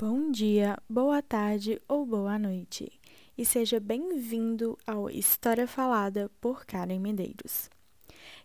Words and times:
Bom 0.00 0.30
dia, 0.30 0.78
boa 0.88 1.20
tarde 1.20 1.78
ou 1.86 2.06
boa 2.06 2.38
noite, 2.38 2.90
e 3.36 3.44
seja 3.44 3.78
bem-vindo 3.78 4.78
ao 4.86 5.10
História 5.10 5.66
Falada 5.66 6.30
por 6.40 6.64
Karen 6.64 6.98
Medeiros. 6.98 7.68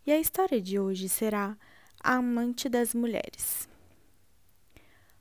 E 0.05 0.11
a 0.11 0.19
história 0.19 0.61
de 0.61 0.77
hoje 0.77 1.07
será 1.07 1.57
A 2.03 2.15
Amante 2.15 2.67
das 2.67 2.93
Mulheres. 2.93 3.69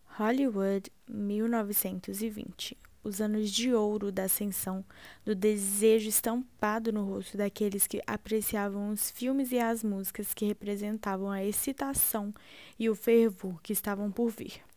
Hollywood, 0.06 0.90
1920. 1.08 2.76
Os 3.04 3.20
anos 3.20 3.48
de 3.48 3.72
ouro 3.72 4.10
da 4.10 4.24
ascensão 4.24 4.84
do 5.24 5.36
desejo 5.36 6.08
estampado 6.08 6.92
no 6.92 7.04
rosto 7.04 7.36
daqueles 7.36 7.86
que 7.86 8.02
apreciavam 8.08 8.90
os 8.90 9.08
filmes 9.08 9.52
e 9.52 9.60
as 9.60 9.84
músicas 9.84 10.34
que 10.34 10.46
representavam 10.46 11.30
a 11.30 11.44
excitação 11.44 12.34
e 12.76 12.90
o 12.90 12.96
fervor 12.96 13.62
que 13.62 13.72
estavam 13.72 14.10
por 14.10 14.30
vir. 14.30 14.73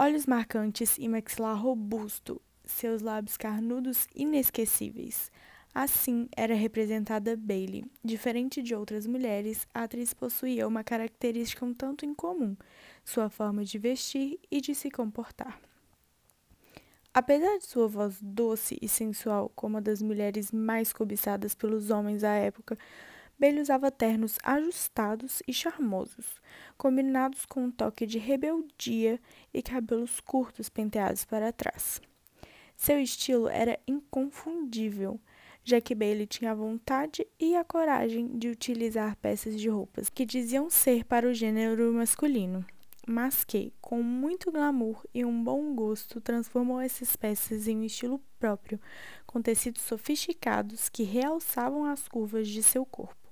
Olhos 0.00 0.26
marcantes 0.26 0.96
e 0.96 1.08
maxilar 1.08 1.60
robusto, 1.60 2.40
seus 2.64 3.02
lábios 3.02 3.36
carnudos 3.36 4.06
inesquecíveis. 4.14 5.28
Assim 5.74 6.28
era 6.36 6.54
representada 6.54 7.36
Bailey. 7.36 7.84
Diferente 8.04 8.62
de 8.62 8.76
outras 8.76 9.08
mulheres, 9.08 9.66
a 9.74 9.82
atriz 9.82 10.14
possuía 10.14 10.68
uma 10.68 10.84
característica 10.84 11.64
um 11.64 11.74
tanto 11.74 12.06
incomum: 12.06 12.56
sua 13.04 13.28
forma 13.28 13.64
de 13.64 13.76
vestir 13.76 14.38
e 14.48 14.60
de 14.60 14.72
se 14.72 14.88
comportar. 14.88 15.60
Apesar 17.12 17.58
de 17.58 17.66
sua 17.66 17.88
voz 17.88 18.18
doce 18.22 18.78
e 18.80 18.88
sensual, 18.88 19.50
como 19.56 19.78
a 19.78 19.80
das 19.80 20.00
mulheres 20.00 20.52
mais 20.52 20.92
cobiçadas 20.92 21.56
pelos 21.56 21.90
homens 21.90 22.22
à 22.22 22.34
época, 22.34 22.78
Bailey 23.38 23.62
usava 23.62 23.88
ternos 23.88 24.36
ajustados 24.42 25.40
e 25.46 25.52
charmosos, 25.52 26.40
combinados 26.76 27.46
com 27.46 27.66
um 27.66 27.70
toque 27.70 28.04
de 28.04 28.18
rebeldia 28.18 29.20
e 29.54 29.62
cabelos 29.62 30.18
curtos 30.18 30.68
penteados 30.68 31.24
para 31.24 31.52
trás. 31.52 32.02
Seu 32.76 32.98
estilo 32.98 33.48
era 33.48 33.78
inconfundível, 33.86 35.20
já 35.62 35.80
que 35.80 35.94
Bailey 35.94 36.26
tinha 36.26 36.50
a 36.50 36.54
vontade 36.54 37.24
e 37.38 37.54
a 37.54 37.62
coragem 37.62 38.36
de 38.36 38.48
utilizar 38.48 39.16
peças 39.16 39.60
de 39.60 39.68
roupas 39.68 40.08
que 40.08 40.26
diziam 40.26 40.68
ser 40.68 41.04
para 41.04 41.28
o 41.28 41.34
gênero 41.34 41.92
masculino, 41.92 42.66
mas 43.06 43.44
que, 43.44 43.72
com 43.80 44.02
muito 44.02 44.50
glamour 44.50 45.06
e 45.14 45.24
um 45.24 45.44
bom 45.44 45.76
gosto, 45.76 46.20
transformou 46.20 46.80
essas 46.80 47.14
peças 47.14 47.68
em 47.68 47.76
um 47.76 47.84
estilo 47.84 48.20
próprio, 48.40 48.80
com 49.28 49.40
tecidos 49.40 49.82
sofisticados 49.82 50.88
que 50.88 51.04
realçavam 51.04 51.84
as 51.84 52.08
curvas 52.08 52.48
de 52.48 52.64
seu 52.64 52.84
corpo. 52.84 53.27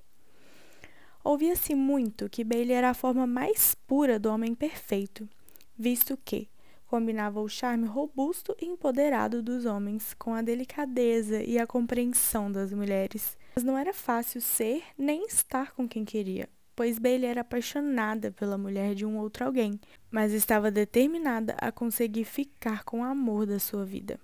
Ouvia-se 1.27 1.75
muito 1.75 2.29
que 2.29 2.45
Bailey 2.45 2.77
era 2.77 2.91
a 2.91 2.95
forma 2.95 3.27
mais 3.27 3.75
pura 3.75 4.17
do 4.17 4.31
homem 4.31 4.55
perfeito, 4.55 5.29
visto 5.77 6.17
que 6.25 6.49
combinava 6.87 7.41
o 7.41 7.49
charme 7.49 7.85
robusto 7.85 8.57
e 8.61 8.65
empoderado 8.65 9.43
dos 9.43 9.65
homens 9.67 10.15
com 10.15 10.35
a 10.35 10.41
delicadeza 10.41 11.43
e 11.43 11.59
a 11.59 11.67
compreensão 11.67 12.51
das 12.51 12.73
mulheres. 12.73 13.37
Mas 13.57 13.65
não 13.65 13.77
era 13.77 13.93
fácil 13.93 14.41
ser 14.41 14.85
nem 14.97 15.27
estar 15.27 15.73
com 15.73 15.89
quem 15.89 16.05
queria, 16.05 16.49
pois 16.77 16.97
Bailey 16.97 17.29
era 17.29 17.41
apaixonada 17.41 18.31
pela 18.31 18.57
mulher 18.57 18.95
de 18.95 19.05
um 19.05 19.19
outro 19.19 19.47
alguém, 19.47 19.81
mas 20.09 20.33
estava 20.33 20.71
determinada 20.71 21.57
a 21.61 21.73
conseguir 21.73 22.25
ficar 22.25 22.85
com 22.85 23.01
o 23.01 23.05
amor 23.05 23.47
da 23.47 23.59
sua 23.59 23.85
vida. 23.85 24.21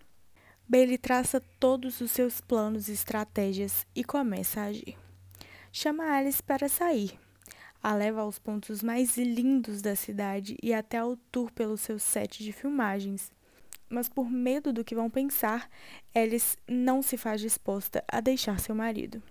Bailey 0.69 0.99
traça 0.99 1.43
todos 1.59 2.01
os 2.01 2.13
seus 2.13 2.41
planos 2.41 2.87
e 2.87 2.93
estratégias 2.93 3.85
e 3.93 4.05
começa 4.05 4.61
a 4.61 4.67
agir 4.67 5.02
chama 5.73 6.05
Alice 6.05 6.43
para 6.43 6.69
sair. 6.69 7.19
A 7.83 7.95
leva 7.95 8.21
aos 8.21 8.39
pontos 8.39 8.83
mais 8.83 9.17
lindos 9.17 9.81
da 9.81 9.97
cidade 9.97 10.57
e 10.63 10.73
até 10.73 10.99
ao 10.99 11.17
tour 11.33 11.51
pelo 11.51 11.77
seu 11.77 11.99
set 11.99 12.45
de 12.45 12.53
filmagens. 12.53 13.33
Mas 13.89 14.09
por 14.09 14.31
medo 14.31 14.73
do 14.73 14.85
que 14.85 14.95
vão 14.95 15.11
pensar, 15.11 15.69
Alice 16.15 16.57
não 16.69 17.03
se 17.03 17.17
faz 17.17 17.41
disposta 17.41 18.05
a 18.07 18.21
deixar 18.21 18.61
seu 18.61 18.75
marido. 18.75 19.23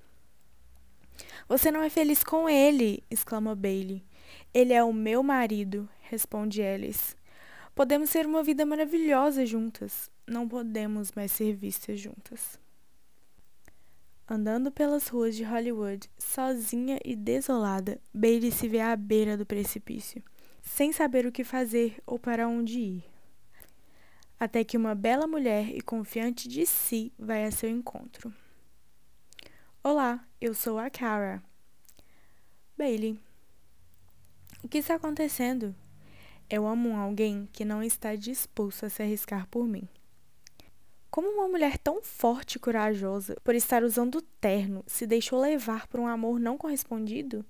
Você 1.48 1.72
não 1.72 1.82
é 1.82 1.90
feliz 1.90 2.24
com 2.24 2.50
ele, 2.50 3.04
exclama 3.10 3.56
Bailey. 3.56 4.04
Ele 4.54 4.74
é 4.74 4.84
o 4.84 4.92
meu 4.92 5.24
marido, 5.24 5.88
responde 6.02 6.62
Alice. 6.62 7.16
Podemos 7.74 8.12
ter 8.12 8.26
uma 8.26 8.44
vida 8.44 8.66
maravilhosa 8.66 9.46
juntas. 9.46 10.12
Não 10.28 10.48
podemos 10.48 11.12
mais 11.14 11.32
ser 11.32 11.54
vistas 11.54 12.00
juntas. 12.00 12.60
Andando 14.34 14.72
pelas 14.72 15.10
ruas 15.10 15.36
de 15.36 15.44
Hollywood, 15.44 16.10
sozinha 16.18 16.98
e 17.04 17.18
desolada, 17.18 18.00
Bailey 18.14 18.50
se 18.50 18.66
vê 18.66 18.80
à 18.80 18.96
beira 18.96 19.36
do 19.36 19.46
precipício, 19.46 20.24
sem 20.62 20.94
saber 20.94 21.26
o 21.26 21.34
que 21.34 21.44
fazer 21.44 22.02
ou 22.08 22.18
para 22.18 22.48
onde 22.48 22.80
ir. 22.80 23.04
Até 24.40 24.64
que 24.64 24.78
uma 24.78 24.96
bela 24.96 25.28
mulher 25.28 25.76
e 25.76 25.82
confiante 25.82 26.48
de 26.48 26.66
si 26.66 27.12
vai 27.20 27.44
a 27.44 27.52
seu 27.52 27.70
encontro. 27.70 28.34
Olá, 29.84 30.26
eu 30.40 30.54
sou 30.54 30.80
a 30.80 30.90
Cara. 30.90 31.44
Bailey. 32.78 33.20
O 34.64 34.70
que 34.70 34.78
está 34.78 34.96
acontecendo? 34.96 35.76
Eu 36.50 36.66
amo 36.66 36.96
alguém 36.96 37.50
que 37.52 37.66
não 37.66 37.84
está 37.84 38.16
disposto 38.16 38.86
a 38.86 38.90
se 38.90 39.04
arriscar 39.04 39.46
por 39.48 39.68
mim. 39.68 39.90
Como 41.12 41.28
uma 41.28 41.50
mulher 41.50 41.78
tão 41.78 42.02
forte 42.02 42.56
e 42.56 42.60
corajosa, 42.60 43.36
por 43.44 43.54
estar 43.54 43.84
usando 43.84 44.22
terno, 44.40 44.82
se 44.88 45.06
deixou 45.06 45.42
levar 45.42 45.86
por 45.88 46.00
um 46.00 46.08
amor 46.08 46.40
não 46.40 46.58
correspondido? 46.58 47.46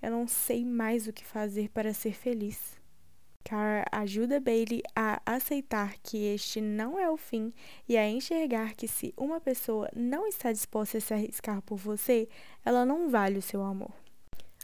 Eu 0.00 0.10
não 0.10 0.26
sei 0.26 0.64
mais 0.64 1.06
o 1.06 1.12
que 1.12 1.22
fazer 1.22 1.68
para 1.68 1.92
ser 1.92 2.14
feliz. 2.14 2.80
Cara 3.44 3.84
ajuda 3.92 4.40
Bailey 4.40 4.82
a 4.96 5.20
aceitar 5.26 5.98
que 6.02 6.24
este 6.24 6.62
não 6.62 6.98
é 6.98 7.10
o 7.10 7.18
fim 7.18 7.52
e 7.86 7.98
a 7.98 8.08
enxergar 8.08 8.74
que 8.74 8.88
se 8.88 9.12
uma 9.14 9.42
pessoa 9.42 9.90
não 9.94 10.26
está 10.26 10.50
disposta 10.50 10.96
a 10.96 11.00
se 11.02 11.12
arriscar 11.12 11.60
por 11.60 11.76
você, 11.76 12.30
ela 12.64 12.86
não 12.86 13.10
vale 13.10 13.36
o 13.36 13.42
seu 13.42 13.60
amor. 13.62 13.92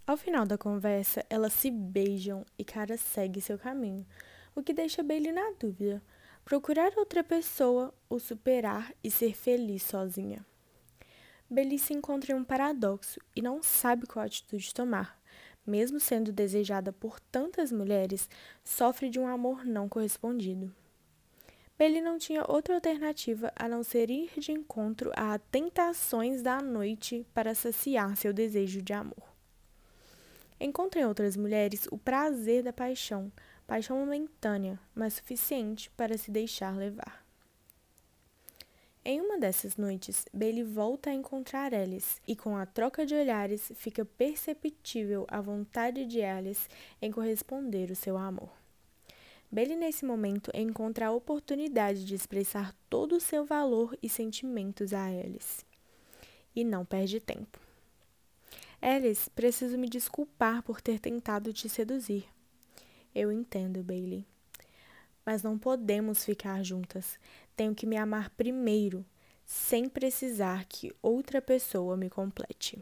Ao 0.06 0.16
final 0.16 0.47
da 0.47 0.56
conversa, 0.56 1.22
elas 1.28 1.53
se 1.53 1.71
beijam 1.71 2.47
e 2.59 2.65
Cara 2.65 2.97
segue 2.97 3.43
seu 3.43 3.59
caminho, 3.59 4.06
o 4.54 4.62
que 4.62 4.72
deixa 4.72 5.03
Bailey 5.03 5.33
na 5.33 5.50
dúvida 5.60 6.03
procurar 6.47 6.93
outra 6.97 7.25
pessoa, 7.25 7.93
o 8.09 8.21
superar 8.21 8.95
e 9.03 9.11
ser 9.11 9.34
feliz 9.34 9.83
sozinha. 9.83 10.47
Bailey 11.51 11.77
se 11.77 11.93
encontra 11.93 12.33
em 12.33 12.37
um 12.37 12.45
paradoxo 12.45 13.21
e 13.34 13.43
não 13.43 13.65
sabe 13.65 14.07
qual 14.07 14.25
atitude 14.25 14.73
tomar. 14.73 15.21
Mesmo 15.67 15.99
sendo 15.99 16.31
desejada 16.31 16.93
por 16.93 17.19
tantas 17.19 17.73
mulheres, 17.73 18.31
sofre 18.62 19.11
de 19.11 19.19
um 19.19 19.27
amor 19.27 19.65
não 19.65 19.89
correspondido. 19.89 20.73
Bailey 21.77 22.01
não 22.01 22.17
tinha 22.17 22.45
outra 22.47 22.77
alternativa 22.77 23.53
a 23.57 23.69
não 23.69 23.83
ser 23.83 24.09
ir 24.09 24.31
de 24.39 24.53
encontro 24.53 25.11
a 25.17 25.41
tentações 25.51 26.43
da 26.43 26.61
noite 26.63 27.27
para 27.34 27.57
saciar 27.57 28.17
seu 28.17 28.33
desejo 28.33 28.81
de 28.81 28.93
amor. 28.93 29.34
Encontra 30.61 31.01
em 31.01 31.05
outras 31.05 31.37
mulheres 31.37 31.89
o 31.91 31.99
prazer 31.99 32.63
da 32.63 32.73
paixão, 32.73 33.33
paixão 33.66 33.99
momentânea, 33.99 34.78
mas 34.94 35.15
suficiente 35.15 35.91
para 35.91 36.16
se 36.16 36.31
deixar 36.31 36.77
levar. 36.77 37.27
Em 39.09 39.21
uma 39.21 39.38
dessas 39.38 39.77
noites, 39.77 40.25
Bailey 40.32 40.65
volta 40.65 41.10
a 41.10 41.15
encontrar 41.15 41.72
Alice 41.72 42.21
e, 42.27 42.34
com 42.34 42.56
a 42.56 42.66
troca 42.66 43.06
de 43.06 43.15
olhares, 43.15 43.71
fica 43.77 44.04
perceptível 44.04 45.25
a 45.28 45.41
vontade 45.41 46.04
de 46.06 46.22
Alice 46.22 46.69
em 47.00 47.12
corresponder 47.12 47.91
o 47.93 47.94
seu 47.94 48.16
amor. 48.16 48.50
Bailey, 49.49 49.77
nesse 49.77 50.04
momento, 50.04 50.50
encontra 50.53 51.06
a 51.06 51.12
oportunidade 51.12 52.04
de 52.04 52.16
expressar 52.16 52.75
todo 52.91 53.15
o 53.15 53.21
seu 53.21 53.44
valor 53.44 53.97
e 54.03 54.09
sentimentos 54.09 54.93
a 54.93 55.04
Alice. 55.04 55.65
E 56.54 56.65
não 56.65 56.84
perde 56.84 57.21
tempo. 57.21 57.60
Alice, 58.83 59.31
preciso 59.31 59.78
me 59.78 59.88
desculpar 59.88 60.65
por 60.65 60.81
ter 60.81 60.98
tentado 60.98 61.53
te 61.53 61.69
seduzir. 61.69 62.27
Eu 63.19 63.32
entendo, 63.32 63.82
Bailey. 63.82 64.27
Mas 65.25 65.43
não 65.43 65.59
podemos 65.59 66.22
ficar 66.22 66.63
juntas. 66.63 67.18
Tenho 67.57 67.74
que 67.74 67.86
me 67.86 67.97
amar 67.97 68.28
primeiro, 68.28 69.07
sem 69.42 69.89
precisar 69.89 70.66
que 70.66 70.95
outra 71.01 71.41
pessoa 71.41 71.97
me 71.97 72.10
complete. 72.10 72.78